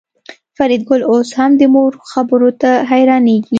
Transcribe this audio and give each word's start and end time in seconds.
فریدګل 0.57 1.01
اوس 1.11 1.29
هم 1.37 1.51
د 1.59 1.61
مور 1.73 1.91
خبرو 2.11 2.49
ته 2.61 2.71
حیرانېږي 2.89 3.49